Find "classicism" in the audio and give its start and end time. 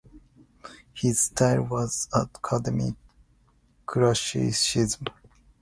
3.85-5.05